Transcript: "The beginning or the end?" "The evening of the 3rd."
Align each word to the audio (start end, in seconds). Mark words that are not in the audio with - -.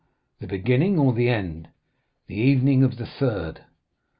"The 0.39 0.47
beginning 0.47 0.97
or 0.97 1.13
the 1.13 1.29
end?" 1.29 1.69
"The 2.25 2.33
evening 2.33 2.83
of 2.83 2.97
the 2.97 3.03
3rd." 3.03 3.59